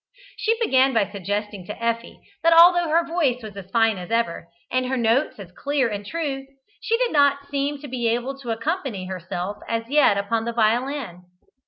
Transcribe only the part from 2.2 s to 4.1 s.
that although her voice was as fine as